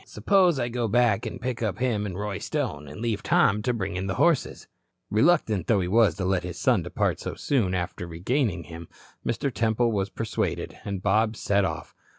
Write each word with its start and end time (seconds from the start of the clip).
Suppose 0.07 0.57
I 0.57 0.67
go 0.67 0.87
back 0.87 1.27
and 1.27 1.39
pick 1.39 1.61
up 1.61 1.77
him 1.77 2.07
and 2.07 2.17
Roy 2.17 2.39
Stone, 2.39 2.87
and 2.87 3.01
leave 3.01 3.21
Tom 3.21 3.61
to 3.61 3.71
bring 3.71 3.97
in 3.97 4.07
the 4.07 4.15
horses?" 4.15 4.67
Reluctant 5.11 5.67
though 5.67 5.79
he 5.79 5.87
was 5.87 6.15
to 6.15 6.25
let 6.25 6.41
his 6.41 6.57
son 6.57 6.81
depart 6.81 7.19
so 7.19 7.35
soon 7.35 7.75
after 7.75 8.07
regaining 8.07 8.63
him, 8.63 8.87
Mr. 9.23 9.53
Temple 9.53 9.91
was 9.91 10.09
persuaded, 10.09 10.75
and 10.83 11.03
Bob 11.03 11.35
set 11.35 11.65
off. 11.65 11.93